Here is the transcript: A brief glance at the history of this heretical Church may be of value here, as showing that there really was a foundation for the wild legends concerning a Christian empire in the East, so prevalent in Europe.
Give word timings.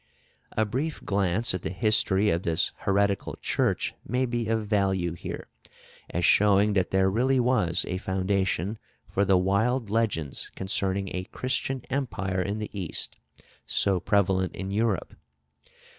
A 0.53 0.65
brief 0.65 1.05
glance 1.05 1.53
at 1.53 1.61
the 1.61 1.69
history 1.69 2.31
of 2.31 2.41
this 2.41 2.71
heretical 2.77 3.37
Church 3.39 3.93
may 4.03 4.25
be 4.25 4.47
of 4.47 4.65
value 4.65 5.13
here, 5.13 5.47
as 6.09 6.25
showing 6.25 6.73
that 6.73 6.89
there 6.89 7.07
really 7.07 7.39
was 7.39 7.85
a 7.87 7.99
foundation 7.99 8.79
for 9.11 9.25
the 9.25 9.37
wild 9.37 9.91
legends 9.91 10.49
concerning 10.55 11.15
a 11.15 11.25
Christian 11.25 11.83
empire 11.91 12.41
in 12.41 12.57
the 12.57 12.71
East, 12.73 13.17
so 13.67 13.99
prevalent 13.99 14.55
in 14.55 14.71
Europe. 14.71 15.13